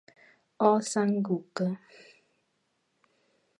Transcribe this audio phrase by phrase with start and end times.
[0.65, 1.55] Oh Sang-uk